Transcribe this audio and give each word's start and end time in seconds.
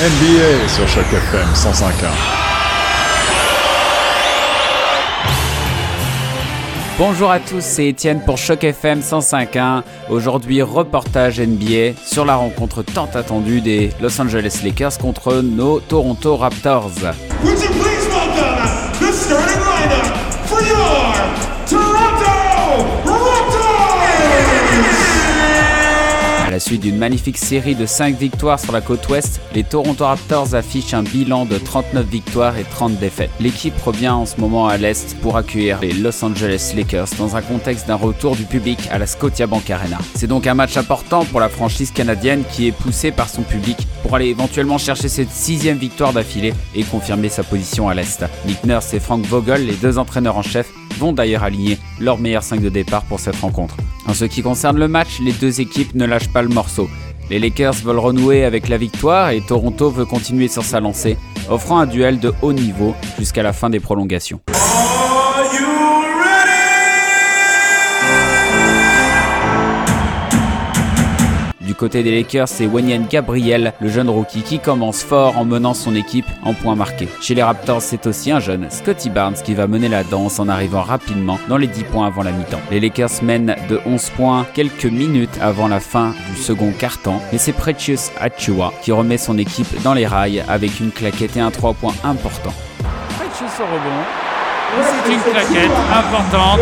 NBA 0.00 0.68
sur 0.68 0.86
chaque 0.86 1.12
FM 1.12 1.48
105.1. 1.54 1.90
Bonjour 6.96 7.32
à 7.32 7.40
tous, 7.40 7.60
c'est 7.60 7.88
Étienne 7.88 8.20
pour 8.24 8.38
Choc 8.38 8.62
FM 8.62 9.00
105.1. 9.00 9.82
Aujourd'hui, 10.08 10.62
reportage 10.62 11.40
NBA 11.40 12.00
sur 12.06 12.24
la 12.24 12.36
rencontre 12.36 12.84
tant 12.84 13.08
attendue 13.12 13.60
des 13.60 13.90
Los 14.00 14.20
Angeles 14.20 14.60
Lakers 14.62 14.98
contre 14.98 15.42
nos 15.42 15.80
Toronto 15.80 16.36
Raptors. 16.36 16.92
Suite 26.68 26.82
d'une 26.82 26.98
magnifique 26.98 27.38
série 27.38 27.74
de 27.74 27.86
5 27.86 28.14
victoires 28.18 28.60
sur 28.60 28.72
la 28.72 28.82
côte 28.82 29.08
ouest, 29.08 29.40
les 29.54 29.64
Toronto 29.64 30.04
Raptors 30.04 30.54
affichent 30.54 30.92
un 30.92 31.02
bilan 31.02 31.46
de 31.46 31.56
39 31.56 32.04
victoires 32.04 32.58
et 32.58 32.64
30 32.64 32.98
défaites. 32.98 33.30
L'équipe 33.40 33.74
revient 33.80 34.10
en 34.10 34.26
ce 34.26 34.38
moment 34.38 34.68
à 34.68 34.76
l'est 34.76 35.16
pour 35.22 35.38
accueillir 35.38 35.80
les 35.80 35.94
Los 35.94 36.22
Angeles 36.22 36.74
Lakers 36.76 37.08
dans 37.16 37.36
un 37.36 37.40
contexte 37.40 37.88
d'un 37.88 37.94
retour 37.94 38.36
du 38.36 38.44
public 38.44 38.80
à 38.90 38.98
la 38.98 39.06
Scotiabank 39.06 39.70
Arena. 39.70 39.96
C'est 40.14 40.26
donc 40.26 40.46
un 40.46 40.52
match 40.52 40.76
important 40.76 41.24
pour 41.24 41.40
la 41.40 41.48
franchise 41.48 41.90
canadienne 41.90 42.44
qui 42.52 42.66
est 42.66 42.72
poussée 42.72 43.12
par 43.12 43.30
son 43.30 43.44
public 43.44 43.88
pour 44.02 44.14
aller 44.14 44.26
éventuellement 44.26 44.76
chercher 44.76 45.08
cette 45.08 45.30
sixième 45.30 45.78
victoire 45.78 46.12
d'affilée 46.12 46.52
et 46.74 46.82
confirmer 46.82 47.30
sa 47.30 47.44
position 47.44 47.88
à 47.88 47.94
l'est. 47.94 48.26
Nick 48.44 48.62
Nurse 48.64 48.92
et 48.92 49.00
Frank 49.00 49.24
Vogel, 49.24 49.64
les 49.64 49.76
deux 49.76 49.96
entraîneurs 49.96 50.36
en 50.36 50.42
chef, 50.42 50.68
vont 50.98 51.14
d'ailleurs 51.14 51.44
aligner 51.44 51.78
leur 51.98 52.18
meilleur 52.18 52.42
5 52.42 52.60
de 52.60 52.68
départ 52.68 53.04
pour 53.04 53.20
cette 53.20 53.36
rencontre. 53.36 53.76
En 54.08 54.14
ce 54.14 54.24
qui 54.24 54.40
concerne 54.40 54.78
le 54.78 54.88
match, 54.88 55.20
les 55.20 55.32
deux 55.32 55.60
équipes 55.60 55.94
ne 55.94 56.06
lâchent 56.06 56.32
pas 56.32 56.40
le 56.40 56.48
morceau. 56.48 56.88
Les 57.28 57.38
Lakers 57.38 57.74
veulent 57.84 57.98
renouer 57.98 58.44
avec 58.44 58.68
la 58.68 58.78
victoire 58.78 59.30
et 59.30 59.42
Toronto 59.42 59.90
veut 59.90 60.06
continuer 60.06 60.48
sur 60.48 60.64
sa 60.64 60.80
lancée, 60.80 61.18
offrant 61.50 61.78
un 61.78 61.86
duel 61.86 62.18
de 62.18 62.32
haut 62.40 62.54
niveau 62.54 62.94
jusqu'à 63.18 63.42
la 63.42 63.52
fin 63.52 63.68
des 63.68 63.80
prolongations. 63.80 64.40
Côté 71.78 72.02
des 72.02 72.10
Lakers, 72.10 72.48
c'est 72.48 72.66
Wenyen 72.66 73.06
Gabriel, 73.08 73.72
le 73.80 73.88
jeune 73.88 74.10
rookie 74.10 74.42
qui 74.42 74.58
commence 74.58 75.02
fort 75.02 75.38
en 75.38 75.44
menant 75.44 75.74
son 75.74 75.94
équipe 75.94 76.26
en 76.44 76.52
points 76.52 76.74
marqués. 76.74 77.08
Chez 77.22 77.34
les 77.34 77.42
Raptors, 77.42 77.80
c'est 77.80 78.06
aussi 78.06 78.32
un 78.32 78.40
jeune, 78.40 78.66
Scotty 78.68 79.08
Barnes, 79.08 79.36
qui 79.44 79.54
va 79.54 79.68
mener 79.68 79.88
la 79.88 80.02
danse 80.02 80.40
en 80.40 80.48
arrivant 80.48 80.82
rapidement 80.82 81.38
dans 81.48 81.56
les 81.56 81.68
10 81.68 81.84
points 81.84 82.08
avant 82.08 82.24
la 82.24 82.32
mi-temps. 82.32 82.60
Les 82.72 82.80
Lakers 82.80 83.22
mènent 83.22 83.54
de 83.70 83.80
11 83.86 84.10
points 84.10 84.46
quelques 84.54 84.86
minutes 84.86 85.38
avant 85.40 85.68
la 85.68 85.78
fin 85.78 86.14
du 86.34 86.36
second 86.36 86.72
quart-temps, 86.72 87.22
mais 87.32 87.38
c'est 87.38 87.52
Precious 87.52 88.10
Achua 88.20 88.72
qui 88.82 88.90
remet 88.90 89.16
son 89.16 89.38
équipe 89.38 89.80
dans 89.82 89.94
les 89.94 90.06
rails 90.06 90.44
avec 90.48 90.80
une 90.80 90.90
claquette 90.90 91.36
et 91.36 91.40
un 91.40 91.52
3 91.52 91.74
points 91.74 91.94
important. 92.02 92.52
Precious 93.16 93.62
au 93.62 93.66
rebond. 93.66 94.02
C'est 94.82 95.12
une 95.12 95.20
claquette 95.20 95.78
importante 95.94 96.60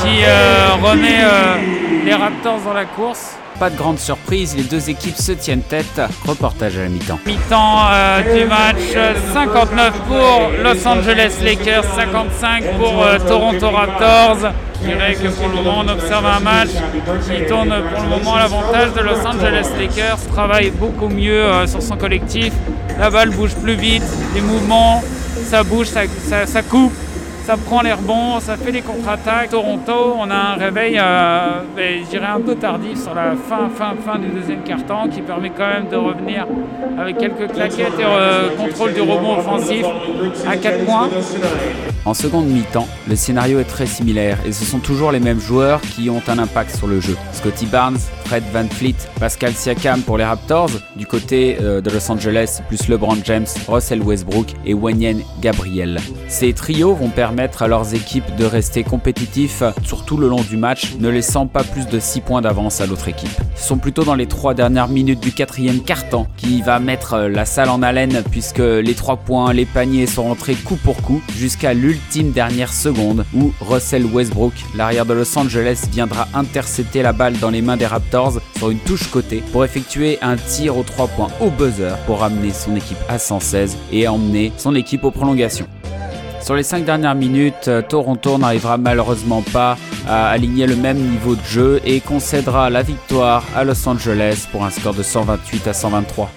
qui 0.00 0.24
euh, 0.24 0.74
remet 0.82 1.20
euh, 1.22 2.04
les 2.04 2.14
Raptors 2.14 2.60
dans 2.64 2.72
la 2.72 2.86
course. 2.86 3.36
Pas 3.58 3.70
de 3.70 3.76
grande 3.76 3.98
surprise, 3.98 4.56
les 4.56 4.62
deux 4.64 4.90
équipes 4.90 5.16
se 5.16 5.32
tiennent 5.32 5.62
tête. 5.62 6.00
Reportage 6.26 6.76
à 6.78 6.82
la 6.82 6.88
mi-temps. 6.88 7.18
Mi-temps 7.26 7.78
euh, 7.92 8.22
du 8.36 8.44
match, 8.46 8.76
59 9.32 9.92
pour 10.08 10.50
Los 10.62 10.86
Angeles 10.86 11.34
Lakers, 11.42 11.84
55 11.94 12.64
pour 12.78 13.02
euh, 13.02 13.18
Toronto 13.18 13.70
Raptors. 13.70 14.52
Je 14.82 14.88
dirais 14.88 15.14
que 15.14 15.28
pour 15.28 15.48
le 15.48 15.54
moment 15.54 15.84
on 15.84 15.88
observe 15.88 16.26
un 16.26 16.40
match 16.40 16.70
qui 17.24 17.46
tourne 17.46 17.72
pour 17.94 18.02
le 18.02 18.08
moment 18.08 18.34
à 18.34 18.40
l'avantage 18.40 18.92
de 18.94 19.00
Los 19.00 19.26
Angeles 19.26 19.68
Lakers. 19.78 20.18
Travaille 20.32 20.70
beaucoup 20.70 21.08
mieux 21.08 21.44
euh, 21.44 21.66
sur 21.66 21.82
son 21.82 21.96
collectif. 21.96 22.52
La 22.98 23.10
balle 23.10 23.30
bouge 23.30 23.54
plus 23.54 23.76
vite, 23.76 24.02
les 24.34 24.40
mouvements, 24.40 25.02
ça 25.48 25.62
bouge, 25.62 25.86
ça 25.86 26.62
coupe 26.62 26.92
ça 27.44 27.56
prend 27.56 27.82
les 27.82 27.92
rebonds, 27.92 28.40
ça 28.40 28.56
fait 28.56 28.70
les 28.70 28.82
contre-attaques. 28.82 29.50
Toronto, 29.50 30.16
on 30.18 30.30
a 30.30 30.34
un 30.34 30.54
réveil, 30.54 30.96
euh, 30.98 31.60
ben, 31.76 32.00
je 32.04 32.10
dirais 32.10 32.26
un 32.26 32.40
peu 32.40 32.54
tardif 32.54 33.00
sur 33.00 33.14
la 33.14 33.32
fin, 33.32 33.68
fin, 33.68 33.94
fin 34.04 34.18
du 34.18 34.28
deuxième 34.28 34.62
quart-temps 34.62 35.08
qui 35.08 35.22
permet 35.22 35.50
quand 35.50 35.66
même 35.66 35.88
de 35.88 35.96
revenir 35.96 36.46
avec 36.98 37.18
quelques 37.18 37.52
claquettes 37.52 37.98
et 37.98 38.04
euh, 38.04 38.50
contrôle 38.56 38.92
du 38.94 39.00
rebond 39.00 39.38
offensif 39.38 39.84
à 40.46 40.56
4 40.56 40.84
points. 40.84 41.08
En 42.04 42.14
seconde 42.14 42.46
mi-temps, 42.46 42.88
le 43.08 43.14
scénario 43.14 43.60
est 43.60 43.64
très 43.64 43.86
similaire 43.86 44.38
et 44.44 44.52
ce 44.52 44.64
sont 44.64 44.80
toujours 44.80 45.12
les 45.12 45.20
mêmes 45.20 45.40
joueurs 45.40 45.80
qui 45.80 46.10
ont 46.10 46.22
un 46.26 46.38
impact 46.38 46.74
sur 46.74 46.88
le 46.88 47.00
jeu. 47.00 47.16
Scotty 47.32 47.66
Barnes, 47.66 47.98
Fred 48.24 48.42
Van 48.52 48.66
Fleet, 48.68 48.96
Pascal 49.20 49.52
Siakam 49.52 50.00
pour 50.02 50.18
les 50.18 50.24
Raptors. 50.24 50.70
Du 50.96 51.06
côté 51.06 51.58
euh, 51.60 51.80
de 51.80 51.90
Los 51.90 52.10
Angeles, 52.10 52.60
plus 52.66 52.88
LeBron 52.88 53.18
James, 53.24 53.46
Russell 53.68 54.02
Westbrook 54.02 54.48
et 54.64 54.74
Wenyen 54.74 55.20
Gabriel. 55.40 56.00
Ces 56.28 56.52
trios 56.54 56.94
vont 56.94 57.08
permettre 57.08 57.31
à 57.60 57.68
leurs 57.68 57.94
équipes 57.94 58.36
de 58.36 58.44
rester 58.44 58.84
compétitifs 58.84 59.62
sur 59.84 60.04
tout 60.04 60.16
le 60.16 60.28
long 60.28 60.42
du 60.42 60.56
match, 60.56 60.94
ne 60.98 61.08
laissant 61.08 61.46
pas 61.46 61.64
plus 61.64 61.86
de 61.86 61.98
6 61.98 62.20
points 62.20 62.42
d'avance 62.42 62.80
à 62.80 62.86
l'autre 62.86 63.08
équipe. 63.08 63.30
Ce 63.56 63.66
sont 63.66 63.78
plutôt 63.78 64.04
dans 64.04 64.14
les 64.14 64.26
3 64.26 64.54
dernières 64.54 64.88
minutes 64.88 65.20
du 65.20 65.32
quatrième 65.32 65.82
quart-temps 65.82 66.26
qui 66.36 66.60
va 66.62 66.78
mettre 66.78 67.14
euh, 67.14 67.28
la 67.28 67.44
salle 67.44 67.70
en 67.70 67.82
haleine 67.82 68.22
puisque 68.30 68.58
les 68.58 68.94
3 68.94 69.16
points, 69.18 69.52
les 69.52 69.64
paniers 69.64 70.06
sont 70.06 70.24
rentrés 70.24 70.54
coup 70.54 70.76
pour 70.76 71.00
coup 71.00 71.22
jusqu'à 71.36 71.72
l'ultime 71.72 72.32
dernière 72.32 72.72
seconde 72.72 73.24
où 73.34 73.52
Russell 73.60 74.04
Westbrook, 74.04 74.52
l'arrière 74.76 75.06
de 75.06 75.14
Los 75.14 75.38
Angeles, 75.38 75.86
viendra 75.90 76.28
intercepter 76.34 77.02
la 77.02 77.12
balle 77.12 77.38
dans 77.38 77.50
les 77.50 77.62
mains 77.62 77.76
des 77.76 77.86
Raptors 77.86 78.40
sur 78.56 78.70
une 78.70 78.78
touche 78.78 79.08
côté 79.08 79.42
pour 79.52 79.64
effectuer 79.64 80.18
un 80.20 80.36
tir 80.36 80.76
aux 80.76 80.82
3 80.82 81.08
points 81.08 81.30
au 81.40 81.50
buzzer 81.50 81.96
pour 82.06 82.20
ramener 82.20 82.52
son 82.52 82.76
équipe 82.76 82.98
à 83.08 83.18
116 83.18 83.76
et 83.90 84.06
emmener 84.06 84.52
son 84.58 84.74
équipe 84.74 85.04
aux 85.04 85.10
prolongations. 85.10 85.66
Sur 86.42 86.56
les 86.56 86.64
5 86.64 86.84
dernières 86.84 87.14
minutes, 87.14 87.68
euh, 87.68 87.82
Toronto 87.82 88.36
n'arrivera 88.36 88.76
malheureusement 88.76 89.42
pas 89.42 89.78
à 90.08 90.28
aligner 90.28 90.66
le 90.66 90.74
même 90.74 90.98
niveau 90.98 91.36
de 91.36 91.44
jeu 91.44 91.80
et 91.84 92.00
concédera 92.00 92.68
la 92.68 92.82
victoire 92.82 93.44
à 93.54 93.62
Los 93.62 93.86
Angeles 93.88 94.48
pour 94.50 94.64
un 94.64 94.70
score 94.70 94.94
de 94.94 95.04
128 95.04 95.68
à 95.68 95.72
123. 95.72 96.30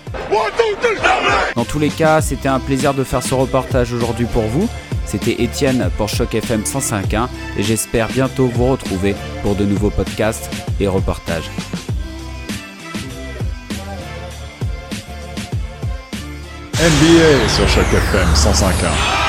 Dans 1.55 1.65
tous 1.65 1.79
les 1.79 1.89
cas, 1.89 2.21
c'était 2.21 2.49
un 2.49 2.59
plaisir 2.59 2.93
de 2.93 3.03
faire 3.03 3.23
ce 3.23 3.33
reportage 3.33 3.93
aujourd'hui 3.93 4.27
pour 4.27 4.43
vous. 4.43 4.69
C'était 5.05 5.41
Étienne 5.41 5.89
pour 5.97 6.07
Choc 6.07 6.35
FM 6.35 6.61
105.1 6.61 7.27
et 7.57 7.63
j'espère 7.63 8.07
bientôt 8.09 8.47
vous 8.47 8.67
retrouver 8.67 9.15
pour 9.41 9.55
de 9.55 9.65
nouveaux 9.65 9.89
podcasts 9.89 10.51
et 10.79 10.87
reportages. 10.87 11.49
NBA 16.73 17.49
sur 17.49 17.67
chaque 17.67 17.91
FM 17.91 18.27
105.1. 18.35 19.24